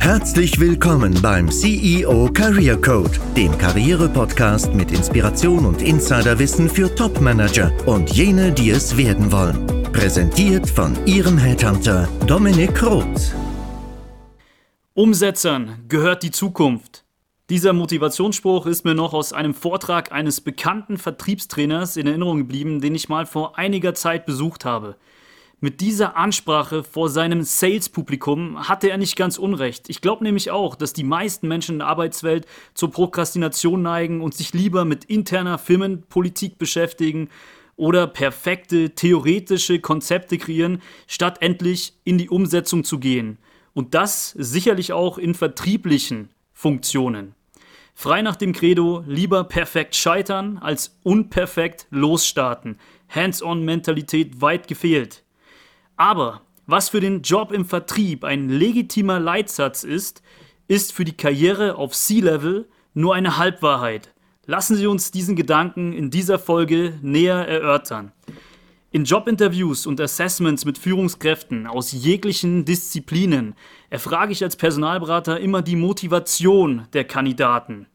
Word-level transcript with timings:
Herzlich 0.00 0.58
willkommen 0.58 1.20
beim 1.20 1.50
CEO 1.50 2.30
Career 2.32 2.80
Code, 2.80 3.10
dem 3.36 3.56
Karriere-Podcast 3.58 4.72
mit 4.72 4.90
Inspiration 4.90 5.66
und 5.66 5.82
Insiderwissen 5.82 6.68
für 6.70 6.94
Top-Manager 6.94 7.72
und 7.86 8.10
jene, 8.10 8.50
die 8.50 8.70
es 8.70 8.96
werden 8.96 9.30
wollen. 9.30 9.66
Präsentiert 9.92 10.68
von 10.68 10.96
Ihrem 11.06 11.36
Headhunter 11.36 12.08
Dominik 12.26 12.82
Roth. 12.82 13.34
Umsetzern 14.94 15.84
gehört 15.88 16.22
die 16.22 16.30
Zukunft. 16.30 17.04
Dieser 17.50 17.72
Motivationsspruch 17.72 18.66
ist 18.66 18.84
mir 18.84 18.94
noch 18.94 19.12
aus 19.12 19.32
einem 19.32 19.54
Vortrag 19.54 20.10
eines 20.10 20.40
bekannten 20.40 20.98
Vertriebstrainers 20.98 21.96
in 21.96 22.06
Erinnerung 22.06 22.38
geblieben, 22.38 22.80
den 22.80 22.94
ich 22.94 23.08
mal 23.08 23.26
vor 23.26 23.58
einiger 23.58 23.94
Zeit 23.94 24.24
besucht 24.26 24.64
habe. 24.64 24.96
Mit 25.60 25.80
dieser 25.80 26.16
Ansprache 26.16 26.84
vor 26.84 27.08
seinem 27.08 27.42
Sales-Publikum 27.42 28.68
hatte 28.68 28.90
er 28.90 28.96
nicht 28.96 29.16
ganz 29.16 29.38
unrecht. 29.38 29.90
Ich 29.90 30.00
glaube 30.00 30.22
nämlich 30.22 30.52
auch, 30.52 30.76
dass 30.76 30.92
die 30.92 31.02
meisten 31.02 31.48
Menschen 31.48 31.72
in 31.72 31.78
der 31.80 31.88
Arbeitswelt 31.88 32.46
zur 32.74 32.92
Prokrastination 32.92 33.82
neigen 33.82 34.20
und 34.20 34.34
sich 34.34 34.54
lieber 34.54 34.84
mit 34.84 35.06
interner 35.06 35.58
Firmenpolitik 35.58 36.58
beschäftigen 36.58 37.28
oder 37.74 38.06
perfekte 38.06 38.90
theoretische 38.90 39.80
Konzepte 39.80 40.38
kreieren, 40.38 40.80
statt 41.08 41.38
endlich 41.40 41.94
in 42.04 42.18
die 42.18 42.30
Umsetzung 42.30 42.84
zu 42.84 43.00
gehen. 43.00 43.38
Und 43.74 43.94
das 43.94 44.30
sicherlich 44.38 44.92
auch 44.92 45.18
in 45.18 45.34
vertrieblichen 45.34 46.28
Funktionen. 46.52 47.34
Frei 47.94 48.22
nach 48.22 48.36
dem 48.36 48.52
Credo, 48.52 49.02
lieber 49.08 49.42
perfekt 49.42 49.96
scheitern 49.96 50.58
als 50.58 50.96
unperfekt 51.02 51.88
losstarten. 51.90 52.78
Hands-on-Mentalität 53.08 54.40
weit 54.40 54.68
gefehlt. 54.68 55.24
Aber 55.98 56.42
was 56.66 56.88
für 56.90 57.00
den 57.00 57.22
Job 57.22 57.52
im 57.52 57.64
Vertrieb 57.64 58.24
ein 58.24 58.48
legitimer 58.48 59.18
Leitsatz 59.18 59.82
ist, 59.82 60.22
ist 60.68 60.92
für 60.92 61.04
die 61.04 61.16
Karriere 61.16 61.74
auf 61.74 61.92
C-Level 61.92 62.68
nur 62.94 63.14
eine 63.14 63.36
Halbwahrheit. 63.36 64.14
Lassen 64.46 64.76
Sie 64.76 64.86
uns 64.86 65.10
diesen 65.10 65.34
Gedanken 65.34 65.92
in 65.92 66.10
dieser 66.10 66.38
Folge 66.38 66.98
näher 67.02 67.48
erörtern. 67.48 68.12
In 68.92 69.04
Jobinterviews 69.04 69.86
und 69.86 70.00
Assessments 70.00 70.64
mit 70.64 70.78
Führungskräften 70.78 71.66
aus 71.66 71.92
jeglichen 71.92 72.64
Disziplinen 72.64 73.54
erfrage 73.90 74.32
ich 74.32 74.42
als 74.44 74.56
Personalberater 74.56 75.40
immer 75.40 75.62
die 75.62 75.76
Motivation 75.76 76.86
der 76.92 77.04
Kandidaten. 77.04 77.86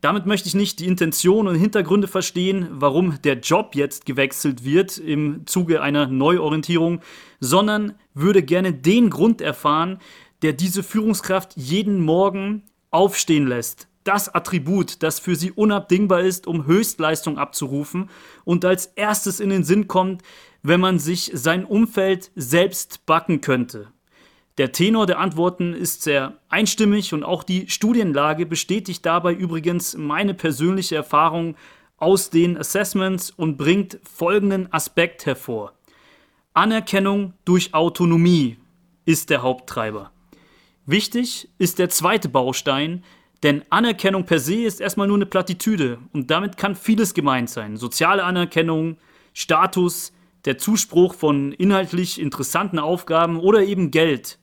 Damit 0.00 0.26
möchte 0.26 0.48
ich 0.48 0.54
nicht 0.54 0.78
die 0.78 0.86
Intention 0.86 1.48
und 1.48 1.56
Hintergründe 1.56 2.06
verstehen, 2.06 2.68
warum 2.70 3.20
der 3.22 3.40
Job 3.40 3.74
jetzt 3.74 4.06
gewechselt 4.06 4.64
wird 4.64 4.96
im 4.96 5.44
Zuge 5.46 5.82
einer 5.82 6.06
Neuorientierung, 6.06 7.00
sondern 7.40 7.94
würde 8.14 8.44
gerne 8.44 8.72
den 8.72 9.10
Grund 9.10 9.40
erfahren, 9.40 9.98
der 10.42 10.52
diese 10.52 10.84
Führungskraft 10.84 11.56
jeden 11.56 12.00
Morgen 12.00 12.62
aufstehen 12.90 13.48
lässt, 13.48 13.88
das 14.04 14.32
Attribut, 14.32 15.02
das 15.02 15.18
für 15.18 15.34
sie 15.34 15.50
unabdingbar 15.50 16.20
ist, 16.20 16.46
um 16.46 16.64
Höchstleistung 16.64 17.36
abzurufen 17.36 18.08
und 18.44 18.64
als 18.64 18.86
erstes 18.86 19.40
in 19.40 19.50
den 19.50 19.64
Sinn 19.64 19.88
kommt, 19.88 20.22
wenn 20.62 20.80
man 20.80 21.00
sich 21.00 21.32
sein 21.34 21.64
Umfeld 21.64 22.30
selbst 22.36 23.04
backen 23.04 23.40
könnte. 23.40 23.88
Der 24.58 24.72
Tenor 24.72 25.06
der 25.06 25.20
Antworten 25.20 25.72
ist 25.72 26.02
sehr 26.02 26.36
einstimmig 26.48 27.14
und 27.14 27.22
auch 27.22 27.44
die 27.44 27.70
Studienlage 27.70 28.44
bestätigt 28.44 29.06
dabei 29.06 29.32
übrigens 29.32 29.96
meine 29.96 30.34
persönliche 30.34 30.96
Erfahrung 30.96 31.54
aus 31.96 32.30
den 32.30 32.58
Assessments 32.58 33.30
und 33.30 33.56
bringt 33.56 34.00
folgenden 34.02 34.72
Aspekt 34.72 35.26
hervor. 35.26 35.74
Anerkennung 36.54 37.34
durch 37.44 37.72
Autonomie 37.72 38.56
ist 39.04 39.30
der 39.30 39.42
Haupttreiber. 39.42 40.10
Wichtig 40.86 41.48
ist 41.58 41.78
der 41.78 41.88
zweite 41.88 42.28
Baustein, 42.28 43.04
denn 43.44 43.62
Anerkennung 43.70 44.24
per 44.24 44.40
se 44.40 44.62
ist 44.64 44.80
erstmal 44.80 45.06
nur 45.06 45.18
eine 45.18 45.26
Plattitüde 45.26 45.98
und 46.12 46.32
damit 46.32 46.56
kann 46.56 46.74
vieles 46.74 47.14
gemeint 47.14 47.48
sein. 47.48 47.76
Soziale 47.76 48.24
Anerkennung, 48.24 48.96
Status, 49.34 50.12
der 50.46 50.58
Zuspruch 50.58 51.14
von 51.14 51.52
inhaltlich 51.52 52.20
interessanten 52.20 52.80
Aufgaben 52.80 53.38
oder 53.38 53.62
eben 53.62 53.92
Geld. 53.92 54.38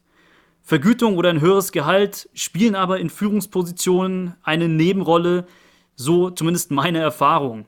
Vergütung 0.66 1.16
oder 1.16 1.30
ein 1.30 1.42
höheres 1.42 1.72
Gehalt 1.72 2.28
spielen 2.34 2.74
aber 2.74 3.00
in 3.00 3.12
Führungspositionen 3.12 4.36
eine 4.42 4.68
Nebenrolle, 4.68 5.46
so 5.96 6.32
zumindest 6.32 6.72
meine 6.72 6.98
Erfahrung. 6.98 7.68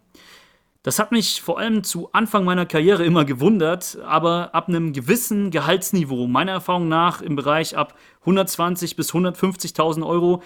Das 0.81 0.97
hat 0.97 1.11
mich 1.11 1.43
vor 1.43 1.59
allem 1.59 1.83
zu 1.83 2.11
Anfang 2.13 2.43
meiner 2.43 2.65
Karriere 2.65 3.05
immer 3.05 3.23
gewundert, 3.23 3.99
aber 4.03 4.55
ab 4.55 4.67
einem 4.67 4.93
gewissen 4.93 5.51
Gehaltsniveau, 5.51 6.25
meiner 6.25 6.53
Erfahrung 6.53 6.87
nach 6.87 7.21
im 7.21 7.35
Bereich 7.35 7.77
ab 7.77 7.93
120 8.21 8.95
bis 8.95 9.13
150.000 9.13 10.03
Euro, 10.03 10.41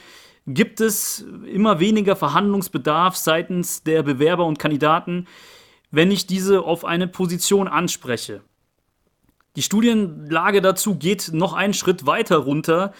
gibt 0.45 0.81
es 0.81 1.25
immer 1.45 1.79
weniger 1.79 2.17
Verhandlungsbedarf 2.17 3.15
seitens 3.15 3.83
der 3.83 4.03
Bewerber 4.03 4.45
und 4.45 4.59
Kandidaten, 4.59 5.27
wenn 5.89 6.11
ich 6.11 6.27
diese 6.27 6.63
auf 6.63 6.83
eine 6.83 7.07
Position 7.07 7.69
anspreche. 7.69 8.41
Die 9.55 9.61
Studienlage 9.61 10.61
dazu 10.61 10.95
geht 10.95 11.31
noch 11.33 11.53
einen 11.53 11.73
Schritt 11.73 12.05
weiter 12.05 12.37
runter 12.37 12.93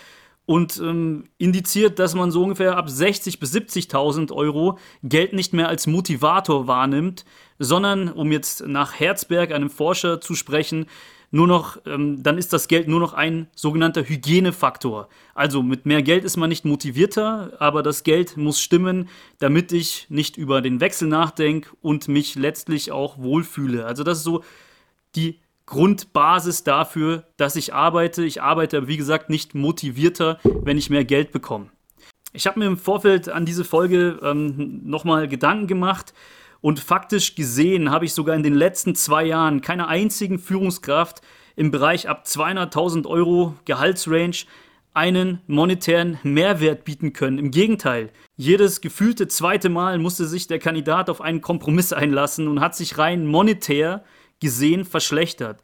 und 0.46 0.80
ähm, 0.80 1.30
indiziert, 1.38 1.98
dass 1.98 2.14
man 2.14 2.32
so 2.32 2.44
ungefähr 2.44 2.76
ab 2.76 2.88
60.000 2.88 3.40
bis 3.40 3.56
70.000 3.56 4.34
Euro 4.34 4.78
Geld 5.02 5.32
nicht 5.32 5.54
mehr 5.54 5.70
als 5.70 5.88
Motivator 5.88 6.68
wahrnimmt, 6.68 7.24
sondern, 7.58 8.10
um 8.10 8.34
jetzt 8.34 8.68
nach 8.68 9.00
Herzberg, 9.00 9.54
einem 9.54 9.70
Forscher, 9.70 10.20
zu 10.20 10.36
sprechen, 10.36 10.88
nur 11.34 11.48
noch, 11.48 11.78
ähm, 11.86 12.22
dann 12.22 12.38
ist 12.38 12.52
das 12.52 12.68
Geld 12.68 12.90
nur 12.90 13.00
noch 13.00 13.14
ein 13.14 13.48
sogenannter 13.56 14.04
Hygienefaktor. 14.04 15.08
Also 15.34 15.64
mit 15.64 15.86
mehr 15.86 16.02
Geld 16.02 16.26
ist 16.26 16.36
man 16.36 16.50
nicht 16.50 16.66
motivierter, 16.66 17.54
aber 17.60 17.84
das 17.84 18.04
Geld 18.04 18.36
muss 18.36 18.62
stimmen, 18.62 19.08
damit 19.40 19.72
ich 19.72 20.08
nicht 20.10 20.36
über 20.36 20.62
den 20.62 20.82
Wechsel 20.82 21.08
nachdenke 21.08 21.70
und 21.82 22.10
mich 22.10 22.36
letztlich 22.36 22.92
auch 22.92 23.18
wohlfühle. 23.18 23.86
Also 23.86 24.04
das 24.04 24.18
ist 24.18 24.24
so 24.26 24.44
die 25.16 25.40
Grundbasis 25.72 26.66
dafür, 26.66 27.24
dass 27.38 27.56
ich 27.56 27.74
arbeite. 27.74 28.26
Ich 28.26 28.42
arbeite, 28.42 28.90
wie 28.90 28.98
gesagt, 28.98 29.30
nicht 29.30 29.56
motivierter, 29.56 30.38
wenn 30.44 30.78
ich 30.78 30.90
mehr 30.90 31.06
Geld 31.06 31.32
bekomme. 31.32 31.70
Ich 32.34 32.46
habe 32.46 32.60
mir 32.60 32.66
im 32.66 32.78
Vorfeld 32.78 33.30
an 33.30 33.46
diese 33.46 33.64
Folge 33.64 34.20
ähm, 34.22 34.82
nochmal 34.84 35.30
Gedanken 35.30 35.68
gemacht 35.68 36.14
und 36.60 36.82
faktisch 36.82 37.36
gesehen 37.36 37.90
habe 37.90 38.04
ich 38.04 38.14
sogar 38.14 38.36
in 38.36 38.44
den 38.44 38.54
letzten 38.54 38.96
zwei 38.96 39.24
Jahren 39.24 39.62
keine 39.62 39.88
einzigen 39.88 40.40
Führungskraft 40.40 41.22
im 41.56 41.72
Bereich 41.72 42.10
ab 42.10 42.26
200.000 42.28 43.08
Euro 43.08 43.56
Gehaltsrange 43.64 44.44
einen 44.94 45.40
monetären 45.48 46.20
Mehrwert 46.24 46.84
bieten 46.84 47.14
können. 47.14 47.38
Im 47.38 47.50
Gegenteil, 47.50 48.10
jedes 48.36 48.82
gefühlte 48.82 49.30
zweite 49.30 49.70
Mal 49.70 50.00
musste 50.00 50.26
sich 50.26 50.48
der 50.48 50.60
Kandidat 50.60 51.10
auf 51.10 51.22
einen 51.22 51.40
Kompromiss 51.40 51.94
einlassen 51.94 52.50
und 52.50 52.60
hat 52.60 52.76
sich 52.76 52.98
rein 52.98 53.26
monetär 53.26 54.04
gesehen 54.42 54.84
verschlechtert. 54.84 55.62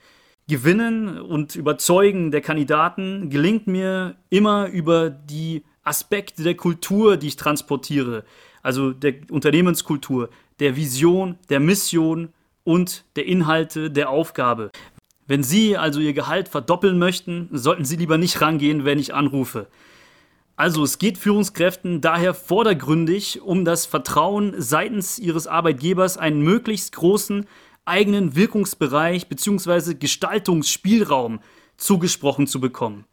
Gewinnen 0.47 1.19
und 1.19 1.55
Überzeugen 1.55 2.31
der 2.31 2.39
Kandidaten 2.39 3.29
gelingt 3.29 3.67
mir 3.67 4.15
immer 4.29 4.67
über 4.67 5.09
die 5.09 5.65
Aspekte 5.83 6.43
der 6.43 6.55
Kultur, 6.55 7.17
die 7.17 7.27
ich 7.27 7.35
transportiere, 7.35 8.23
also 8.63 8.91
der 8.91 9.15
Unternehmenskultur, 9.29 10.29
der 10.59 10.77
Vision, 10.77 11.37
der 11.49 11.59
Mission 11.59 12.29
und 12.63 13.03
der 13.17 13.25
Inhalte 13.25 13.91
der 13.91 14.09
Aufgabe. 14.09 14.71
Wenn 15.25 15.43
Sie 15.43 15.75
also 15.75 15.99
Ihr 15.99 16.13
Gehalt 16.13 16.47
verdoppeln 16.47 16.97
möchten, 16.97 17.49
sollten 17.51 17.83
Sie 17.83 17.97
lieber 17.97 18.17
nicht 18.17 18.39
rangehen, 18.39 18.85
wenn 18.85 18.99
ich 18.99 19.13
anrufe. 19.13 19.67
Also 20.55 20.83
es 20.83 20.97
geht 20.97 21.17
Führungskräften 21.17 22.01
daher 22.01 22.33
vordergründig 22.33 23.41
um 23.41 23.63
das 23.63 23.85
Vertrauen 23.85 24.55
seitens 24.57 25.19
ihres 25.19 25.45
Arbeitgebers, 25.45 26.17
einen 26.17 26.41
möglichst 26.41 26.93
großen 26.93 27.45
eigenen 27.87 28.35
Wirkungsbereich 28.35 29.27
bzw. 29.27 29.95
Gestaltungsspielraum 29.95 31.39
zugesprochen 31.77 32.47
zu 32.47 32.59
bekommen. 32.59 33.05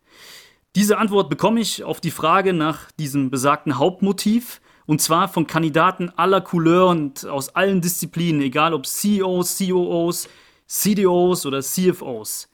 Diese 0.74 0.98
Antwort 0.98 1.30
bekomme 1.30 1.60
ich 1.60 1.84
auf 1.84 2.00
die 2.00 2.10
Frage 2.10 2.52
nach 2.52 2.90
diesem 2.92 3.30
besagten 3.30 3.78
Hauptmotiv 3.78 4.60
und 4.86 5.00
zwar 5.00 5.28
von 5.28 5.46
Kandidaten 5.46 6.10
aller 6.16 6.40
Couleur 6.40 6.88
und 6.88 7.26
aus 7.26 7.50
allen 7.50 7.80
Disziplinen, 7.80 8.42
egal 8.42 8.74
ob 8.74 8.86
CEOs, 8.86 9.58
COOs, 9.58 10.28
CDOs 10.66 11.46
oder 11.46 11.62
CFOs. 11.62 12.48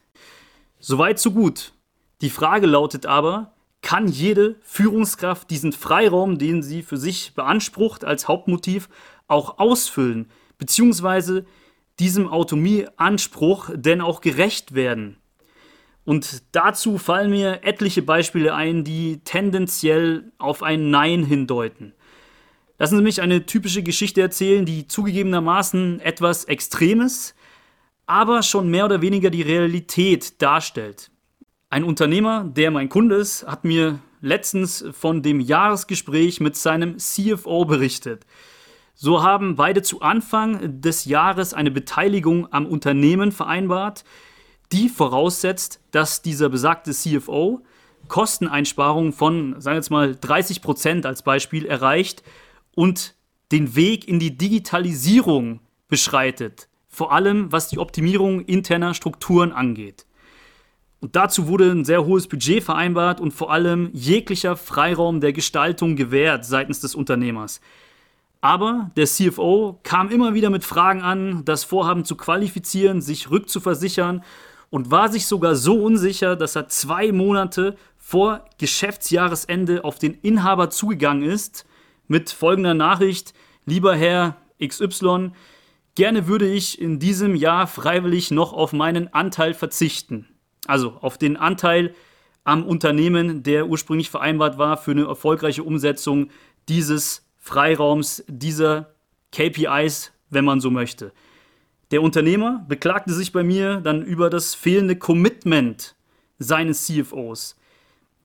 Soweit 0.78 1.18
so 1.18 1.32
gut. 1.32 1.72
Die 2.20 2.30
Frage 2.30 2.66
lautet 2.66 3.06
aber, 3.06 3.54
kann 3.82 4.08
jede 4.08 4.56
Führungskraft 4.62 5.50
diesen 5.50 5.72
Freiraum, 5.72 6.38
den 6.38 6.62
sie 6.62 6.82
für 6.82 6.98
sich 6.98 7.34
beansprucht 7.34 8.04
als 8.04 8.28
Hauptmotiv, 8.28 8.88
auch 9.26 9.58
ausfüllen, 9.58 10.30
beziehungsweise 10.58 11.46
diesem 12.00 12.26
Autonomieanspruch 12.28 13.70
denn 13.74 14.00
auch 14.00 14.20
gerecht 14.20 14.74
werden? 14.74 15.16
Und 16.04 16.42
dazu 16.52 16.98
fallen 16.98 17.30
mir 17.30 17.60
etliche 17.62 18.02
Beispiele 18.02 18.54
ein, 18.54 18.82
die 18.82 19.20
tendenziell 19.22 20.32
auf 20.38 20.62
ein 20.62 20.90
Nein 20.90 21.24
hindeuten. 21.24 21.92
Lassen 22.78 22.96
Sie 22.96 23.02
mich 23.02 23.20
eine 23.20 23.44
typische 23.44 23.82
Geschichte 23.82 24.22
erzählen, 24.22 24.64
die 24.64 24.88
zugegebenermaßen 24.88 26.00
etwas 26.00 26.44
Extremes, 26.44 27.34
aber 28.06 28.42
schon 28.42 28.70
mehr 28.70 28.86
oder 28.86 29.02
weniger 29.02 29.30
die 29.30 29.42
Realität 29.42 30.40
darstellt. 30.40 31.10
Ein 31.68 31.84
Unternehmer, 31.84 32.44
der 32.44 32.70
mein 32.70 32.88
Kunde 32.88 33.16
ist, 33.16 33.46
hat 33.46 33.64
mir 33.64 34.00
letztens 34.22 34.84
von 34.92 35.22
dem 35.22 35.40
Jahresgespräch 35.40 36.40
mit 36.40 36.56
seinem 36.56 36.98
CFO 36.98 37.66
berichtet. 37.66 38.26
So 38.94 39.22
haben 39.22 39.56
beide 39.56 39.82
zu 39.82 40.02
Anfang 40.02 40.80
des 40.80 41.04
Jahres 41.04 41.54
eine 41.54 41.70
Beteiligung 41.70 42.52
am 42.52 42.66
Unternehmen 42.66 43.32
vereinbart, 43.32 44.04
die 44.72 44.88
voraussetzt, 44.88 45.80
dass 45.90 46.22
dieser 46.22 46.48
besagte 46.48 46.92
CFO 46.92 47.62
Kosteneinsparungen 48.08 49.12
von, 49.12 49.60
sagen 49.60 49.74
wir 49.74 49.78
jetzt 49.78 49.90
mal, 49.90 50.16
30 50.16 50.62
Prozent 50.62 51.06
als 51.06 51.22
Beispiel 51.22 51.66
erreicht 51.66 52.22
und 52.74 53.14
den 53.52 53.74
Weg 53.76 54.06
in 54.08 54.18
die 54.18 54.36
Digitalisierung 54.36 55.60
beschreitet, 55.88 56.68
vor 56.88 57.12
allem 57.12 57.52
was 57.52 57.68
die 57.68 57.78
Optimierung 57.78 58.40
interner 58.40 58.94
Strukturen 58.94 59.52
angeht. 59.52 60.06
Und 61.00 61.16
dazu 61.16 61.48
wurde 61.48 61.70
ein 61.70 61.84
sehr 61.84 62.04
hohes 62.04 62.28
Budget 62.28 62.62
vereinbart 62.62 63.20
und 63.20 63.32
vor 63.32 63.50
allem 63.50 63.90
jeglicher 63.92 64.56
Freiraum 64.56 65.20
der 65.20 65.32
Gestaltung 65.32 65.96
gewährt 65.96 66.44
seitens 66.44 66.80
des 66.80 66.94
Unternehmers. 66.94 67.60
Aber 68.40 68.90
der 68.96 69.06
CFO 69.06 69.80
kam 69.82 70.10
immer 70.10 70.32
wieder 70.34 70.50
mit 70.50 70.64
Fragen 70.64 71.02
an, 71.02 71.44
das 71.44 71.64
Vorhaben 71.64 72.04
zu 72.04 72.16
qualifizieren, 72.16 73.02
sich 73.02 73.30
rückzuversichern 73.30 74.24
und 74.70 74.90
war 74.90 75.10
sich 75.10 75.26
sogar 75.26 75.56
so 75.56 75.82
unsicher, 75.82 76.36
dass 76.36 76.56
er 76.56 76.68
zwei 76.68 77.12
Monate 77.12 77.76
vor 77.98 78.44
Geschäftsjahresende 78.58 79.84
auf 79.84 79.98
den 79.98 80.14
Inhaber 80.14 80.70
zugegangen 80.70 81.22
ist 81.22 81.66
mit 82.08 82.30
folgender 82.30 82.74
Nachricht, 82.74 83.34
lieber 83.66 83.94
Herr 83.94 84.36
XY, 84.64 85.32
gerne 85.94 86.26
würde 86.26 86.48
ich 86.48 86.80
in 86.80 86.98
diesem 86.98 87.34
Jahr 87.34 87.66
freiwillig 87.66 88.30
noch 88.30 88.52
auf 88.52 88.72
meinen 88.72 89.12
Anteil 89.12 89.54
verzichten. 89.54 90.26
Also 90.66 90.92
auf 91.00 91.18
den 91.18 91.36
Anteil 91.36 91.94
am 92.44 92.64
Unternehmen, 92.64 93.42
der 93.42 93.68
ursprünglich 93.68 94.10
vereinbart 94.10 94.56
war 94.56 94.76
für 94.76 94.92
eine 94.92 95.04
erfolgreiche 95.04 95.62
Umsetzung 95.62 96.30
dieses 96.68 97.29
Freiraums, 97.40 98.22
dieser 98.28 98.94
KPIs, 99.32 100.12
wenn 100.28 100.44
man 100.44 100.60
so 100.60 100.70
möchte. 100.70 101.12
Der 101.90 102.02
Unternehmer 102.02 102.64
beklagte 102.68 103.12
sich 103.12 103.32
bei 103.32 103.42
mir 103.42 103.80
dann 103.80 104.02
über 104.02 104.30
das 104.30 104.54
fehlende 104.54 104.94
Commitment 104.94 105.96
seines 106.38 106.86
CFOs. 106.86 107.56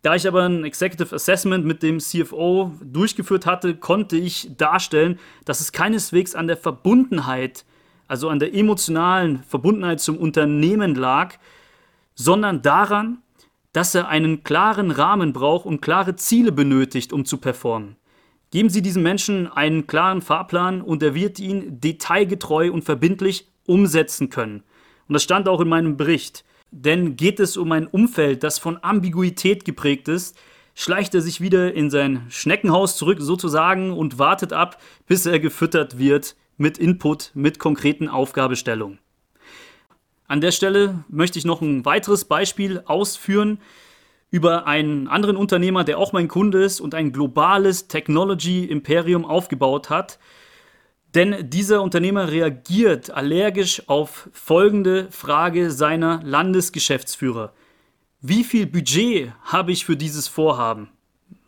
Da 0.03 0.13
ich 0.13 0.27
aber 0.27 0.43
ein 0.43 0.63
Executive 0.63 1.15
Assessment 1.15 1.65
mit 1.65 1.81
dem 1.81 1.99
CFO 1.99 2.73
durchgeführt 2.83 3.47
hatte, 3.47 3.75
konnte 3.75 4.17
ich 4.17 4.51
darstellen, 4.55 5.17
dass 5.45 5.61
es 5.61 5.71
keineswegs 5.71 6.35
an 6.35 6.45
der 6.45 6.57
Verbundenheit, 6.57 7.65
also 8.07 8.29
an 8.29 8.37
der 8.37 8.53
emotionalen 8.53 9.41
Verbundenheit 9.41 9.99
zum 9.99 10.17
Unternehmen 10.17 10.93
lag, 10.93 11.33
sondern 12.13 12.61
daran, 12.61 13.23
dass 13.73 13.95
er 13.95 14.07
einen 14.07 14.43
klaren 14.43 14.91
Rahmen 14.91 15.33
braucht 15.33 15.65
und 15.65 15.81
klare 15.81 16.15
Ziele 16.15 16.51
benötigt, 16.51 17.11
um 17.11 17.25
zu 17.25 17.37
performen. 17.37 17.95
Geben 18.55 18.69
Sie 18.69 18.81
diesem 18.81 19.03
Menschen 19.03 19.51
einen 19.51 19.85
klaren 19.85 20.21
Fahrplan 20.21 20.81
und 20.81 21.03
er 21.03 21.13
wird 21.13 21.41
ihn 21.41 21.81
detailgetreu 21.81 22.71
und 22.71 22.85
verbindlich 22.85 23.49
umsetzen 23.65 24.29
können. 24.29 24.63
Und 25.09 25.13
das 25.13 25.23
stand 25.23 25.49
auch 25.49 25.59
in 25.59 25.67
meinem 25.67 25.97
Bericht. 25.97 26.45
Denn 26.71 27.17
geht 27.17 27.41
es 27.41 27.57
um 27.57 27.73
ein 27.73 27.85
Umfeld, 27.85 28.43
das 28.43 28.57
von 28.57 28.81
Ambiguität 28.81 29.65
geprägt 29.65 30.07
ist, 30.07 30.37
schleicht 30.73 31.13
er 31.15 31.19
sich 31.19 31.41
wieder 31.41 31.73
in 31.73 31.89
sein 31.89 32.27
Schneckenhaus 32.29 32.95
zurück 32.95 33.17
sozusagen 33.19 33.91
und 33.91 34.19
wartet 34.19 34.53
ab, 34.53 34.81
bis 35.05 35.25
er 35.25 35.41
gefüttert 35.41 35.97
wird 35.97 36.37
mit 36.55 36.77
Input, 36.77 37.31
mit 37.33 37.59
konkreten 37.59 38.07
Aufgabestellungen. 38.07 38.99
An 40.29 40.39
der 40.39 40.51
Stelle 40.51 41.03
möchte 41.09 41.37
ich 41.39 41.43
noch 41.43 41.59
ein 41.59 41.83
weiteres 41.83 42.23
Beispiel 42.23 42.81
ausführen 42.85 43.59
über 44.31 44.67
einen 44.67 45.07
anderen 45.07 45.37
Unternehmer, 45.37 45.83
der 45.83 45.97
auch 45.97 46.13
mein 46.13 46.27
Kunde 46.27 46.63
ist 46.63 46.81
und 46.81 46.93
ein 46.93 47.11
globales 47.11 47.87
Technology-Imperium 47.87 49.25
aufgebaut 49.25 49.89
hat, 49.89 50.19
denn 51.15 51.49
dieser 51.49 51.81
Unternehmer 51.81 52.29
reagiert 52.29 53.09
allergisch 53.09 53.87
auf 53.87 54.29
folgende 54.33 55.07
Frage 55.11 55.71
seiner 55.71 56.21
Landesgeschäftsführer. 56.23 57.53
Wie 58.19 58.43
viel 58.43 58.65
Budget 58.65 59.31
habe 59.43 59.71
ich 59.71 59.85
für 59.85 59.95
dieses 59.95 60.27
Vorhaben? 60.27 60.89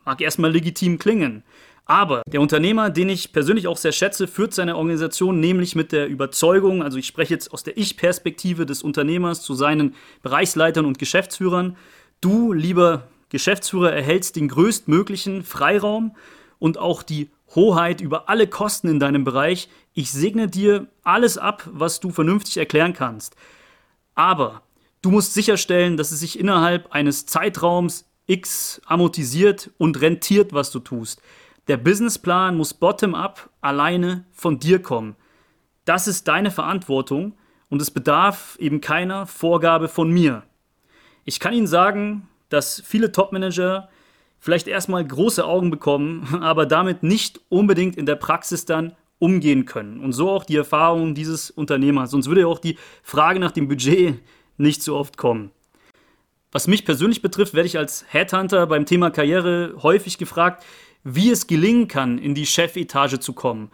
Mag 0.05 0.21
erstmal 0.21 0.51
legitim 0.53 0.99
klingen. 0.99 1.43
Aber 1.83 2.21
der 2.27 2.39
Unternehmer, 2.41 2.89
den 2.89 3.09
ich 3.09 3.33
persönlich 3.33 3.67
auch 3.67 3.77
sehr 3.77 3.93
schätze, 3.93 4.27
führt 4.27 4.53
seine 4.53 4.75
Organisation 4.77 5.39
nämlich 5.39 5.75
mit 5.75 5.91
der 5.91 6.07
Überzeugung, 6.07 6.83
also 6.83 6.97
ich 6.97 7.07
spreche 7.07 7.33
jetzt 7.33 7.53
aus 7.53 7.63
der 7.63 7.77
Ich-Perspektive 7.77 8.65
des 8.65 8.83
Unternehmers 8.83 9.41
zu 9.41 9.53
seinen 9.53 9.95
Bereichsleitern 10.21 10.85
und 10.85 10.99
Geschäftsführern, 10.99 11.77
du, 12.21 12.53
lieber 12.53 13.07
Geschäftsführer, 13.29 13.91
erhältst 13.91 14.35
den 14.35 14.47
größtmöglichen 14.47 15.43
Freiraum 15.43 16.15
und 16.59 16.77
auch 16.77 17.03
die 17.03 17.29
Hoheit 17.55 18.01
über 18.01 18.29
alle 18.29 18.47
Kosten 18.47 18.87
in 18.87 18.99
deinem 18.99 19.23
Bereich. 19.23 19.69
Ich 19.93 20.11
segne 20.11 20.47
dir 20.47 20.87
alles 21.03 21.37
ab, 21.37 21.67
was 21.71 21.99
du 21.99 22.11
vernünftig 22.11 22.57
erklären 22.57 22.93
kannst. 22.93 23.35
Aber 24.15 24.63
du 25.01 25.11
musst 25.11 25.33
sicherstellen, 25.33 25.97
dass 25.97 26.11
es 26.11 26.19
sich 26.19 26.39
innerhalb 26.39 26.91
eines 26.91 27.25
Zeitraums 27.25 28.05
X 28.25 28.81
amortisiert 28.85 29.71
und 29.77 30.01
rentiert, 30.01 30.53
was 30.53 30.71
du 30.71 30.79
tust. 30.79 31.21
Der 31.67 31.77
Businessplan 31.77 32.55
muss 32.55 32.73
bottom-up 32.73 33.49
alleine 33.61 34.25
von 34.31 34.59
dir 34.59 34.81
kommen. 34.81 35.15
Das 35.85 36.07
ist 36.07 36.27
deine 36.27 36.51
Verantwortung 36.51 37.37
und 37.69 37.81
es 37.81 37.91
bedarf 37.91 38.57
eben 38.59 38.81
keiner 38.81 39.25
Vorgabe 39.25 39.87
von 39.87 40.09
mir. 40.09 40.43
Ich 41.27 41.41
kann 41.41 41.53
Ihnen 41.53 41.67
sagen, 41.67 42.29
dass 42.47 42.81
viele 42.85 43.11
Topmanager 43.11 43.89
vielleicht 44.39 44.69
erstmal 44.69 45.05
große 45.05 45.45
Augen 45.45 45.69
bekommen, 45.69 46.25
aber 46.41 46.65
damit 46.65 47.03
nicht 47.03 47.41
unbedingt 47.49 47.97
in 47.97 48.05
der 48.05 48.15
Praxis 48.15 48.63
dann 48.63 48.95
umgehen 49.19 49.65
können. 49.65 49.99
Und 49.99 50.13
so 50.13 50.29
auch 50.29 50.45
die 50.45 50.55
Erfahrung 50.55 51.15
dieses 51.15 51.51
Unternehmers. 51.51 52.11
Sonst 52.11 52.27
würde 52.27 52.41
ja 52.41 52.47
auch 52.47 52.59
die 52.59 52.77
Frage 53.03 53.41
nach 53.41 53.51
dem 53.51 53.67
Budget 53.67 54.21
nicht 54.55 54.81
so 54.81 54.95
oft 54.95 55.17
kommen. 55.17 55.51
Was 56.53 56.67
mich 56.67 56.85
persönlich 56.85 57.21
betrifft, 57.21 57.53
werde 57.53 57.67
ich 57.67 57.77
als 57.77 58.05
Headhunter 58.07 58.65
beim 58.65 58.85
Thema 58.85 59.09
Karriere 59.09 59.75
häufig 59.83 60.17
gefragt, 60.17 60.63
wie 61.03 61.29
es 61.29 61.47
gelingen 61.47 61.89
kann, 61.89 62.19
in 62.19 62.35
die 62.35 62.45
Chefetage 62.45 63.19
zu 63.19 63.33
kommen. 63.33 63.69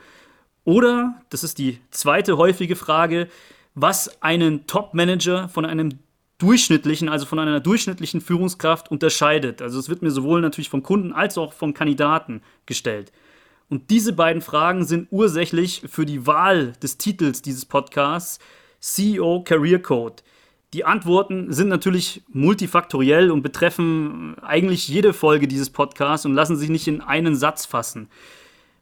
Oder, 0.63 1.21
das 1.29 1.43
ist 1.43 1.59
die 1.59 1.79
zweite 1.91 2.37
häufige 2.37 2.75
Frage, 2.75 3.27
was 3.75 4.23
einen 4.23 4.65
Top-Manager 4.65 5.49
von 5.49 5.65
einem 5.65 5.99
durchschnittlichen, 6.37 7.09
also 7.09 7.25
von 7.25 7.39
einer 7.39 7.59
durchschnittlichen 7.59 8.21
Führungskraft 8.21 8.91
unterscheidet. 8.91 9.61
Also 9.61 9.79
es 9.79 9.89
wird 9.89 10.01
mir 10.01 10.11
sowohl 10.11 10.41
natürlich 10.41 10.69
vom 10.69 10.83
Kunden 10.83 11.13
als 11.13 11.37
auch 11.37 11.53
vom 11.53 11.73
Kandidaten 11.73 12.41
gestellt. 12.65 13.11
Und 13.69 13.89
diese 13.89 14.13
beiden 14.13 14.41
Fragen 14.41 14.85
sind 14.85 15.07
ursächlich 15.11 15.83
für 15.87 16.05
die 16.05 16.27
Wahl 16.27 16.73
des 16.81 16.97
Titels 16.97 17.41
dieses 17.41 17.65
Podcasts 17.65 18.39
CEO 18.79 19.43
Career 19.43 19.81
Code. 19.81 20.17
Die 20.73 20.85
Antworten 20.85 21.53
sind 21.53 21.69
natürlich 21.69 22.23
multifaktoriell 22.29 23.31
und 23.31 23.43
betreffen 23.43 24.35
eigentlich 24.41 24.87
jede 24.87 25.13
Folge 25.13 25.47
dieses 25.47 25.69
Podcasts 25.69 26.25
und 26.25 26.33
lassen 26.33 26.57
sich 26.57 26.69
nicht 26.69 26.87
in 26.87 27.01
einen 27.01 27.35
Satz 27.35 27.65
fassen. 27.65 28.09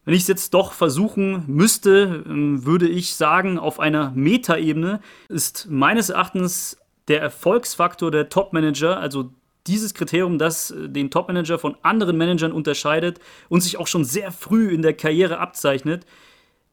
Wenn 0.05 0.15
ich 0.15 0.21
es 0.21 0.27
jetzt 0.27 0.53
doch 0.53 0.73
versuchen 0.73 1.43
müsste, 1.47 2.23
ähm, 2.25 2.65
würde 2.65 2.87
ich 2.87 3.13
sagen, 3.13 3.59
auf 3.59 3.79
einer 3.79 4.11
Metaebene 4.15 4.99
ist 5.29 5.67
meines 5.69 6.09
Erachtens 6.09 6.77
der 7.07 7.21
Erfolgsfaktor 7.21 8.11
der 8.11 8.29
Top-Manager, 8.29 8.99
also 8.99 9.31
dieses 9.67 9.93
Kriterium, 9.93 10.37
das 10.37 10.71
äh, 10.71 10.89
den 10.89 11.11
Top-Manager 11.11 11.59
von 11.59 11.75
anderen 11.81 12.17
Managern 12.17 12.51
unterscheidet 12.51 13.19
und 13.49 13.61
sich 13.61 13.77
auch 13.77 13.87
schon 13.87 14.05
sehr 14.05 14.31
früh 14.31 14.69
in 14.69 14.81
der 14.81 14.93
Karriere 14.93 15.39
abzeichnet, 15.39 16.05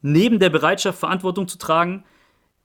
neben 0.01 0.39
der 0.39 0.49
Bereitschaft, 0.49 0.99
Verantwortung 0.99 1.47
zu 1.47 1.57
tragen, 1.57 2.03